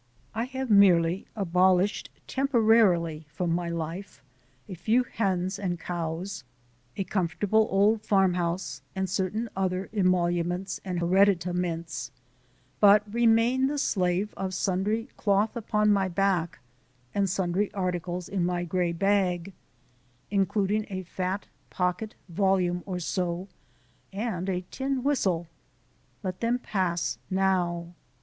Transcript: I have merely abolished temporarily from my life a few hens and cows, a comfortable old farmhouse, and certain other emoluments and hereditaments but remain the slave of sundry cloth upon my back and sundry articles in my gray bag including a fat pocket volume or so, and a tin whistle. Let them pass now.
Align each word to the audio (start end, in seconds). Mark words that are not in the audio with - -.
I 0.33 0.45
have 0.45 0.71
merely 0.71 1.27
abolished 1.35 2.09
temporarily 2.25 3.27
from 3.29 3.51
my 3.53 3.69
life 3.69 4.23
a 4.67 4.73
few 4.73 5.03
hens 5.03 5.59
and 5.59 5.79
cows, 5.79 6.43
a 6.97 7.03
comfortable 7.03 7.67
old 7.69 8.01
farmhouse, 8.01 8.81
and 8.95 9.07
certain 9.07 9.47
other 9.55 9.91
emoluments 9.93 10.81
and 10.83 10.97
hereditaments 10.99 12.09
but 12.79 13.03
remain 13.13 13.67
the 13.67 13.77
slave 13.77 14.33
of 14.35 14.55
sundry 14.55 15.07
cloth 15.17 15.55
upon 15.55 15.93
my 15.93 16.07
back 16.07 16.57
and 17.13 17.29
sundry 17.29 17.71
articles 17.75 18.27
in 18.27 18.43
my 18.43 18.63
gray 18.63 18.91
bag 18.93 19.53
including 20.31 20.87
a 20.89 21.03
fat 21.03 21.45
pocket 21.69 22.15
volume 22.27 22.81
or 22.87 22.97
so, 22.99 23.47
and 24.11 24.49
a 24.49 24.65
tin 24.71 25.03
whistle. 25.03 25.45
Let 26.23 26.39
them 26.41 26.57
pass 26.57 27.19
now. 27.29 27.93